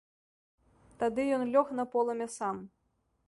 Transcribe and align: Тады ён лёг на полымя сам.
Тады 1.03 1.21
ён 1.37 1.43
лёг 1.55 1.67
на 1.81 1.85
полымя 1.93 2.27
сам. 2.39 2.57